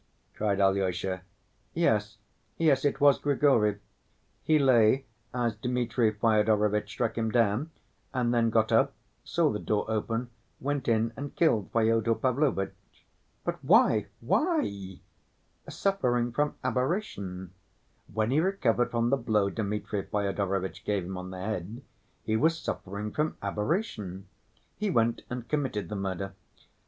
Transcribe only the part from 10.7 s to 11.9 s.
in and killed